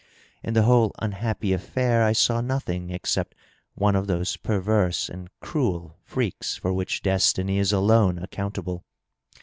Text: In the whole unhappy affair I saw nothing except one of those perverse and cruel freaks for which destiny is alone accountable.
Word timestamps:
In 0.41 0.55
the 0.55 0.63
whole 0.63 0.93
unhappy 0.97 1.53
affair 1.53 2.01
I 2.01 2.11
saw 2.13 2.41
nothing 2.41 2.89
except 2.89 3.35
one 3.75 3.95
of 3.95 4.07
those 4.07 4.35
perverse 4.35 5.07
and 5.07 5.29
cruel 5.41 5.95
freaks 6.01 6.55
for 6.57 6.73
which 6.73 7.03
destiny 7.03 7.59
is 7.59 7.71
alone 7.71 8.17
accountable. 8.17 8.83